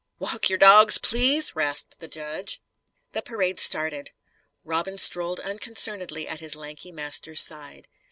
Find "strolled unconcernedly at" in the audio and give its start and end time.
4.97-6.39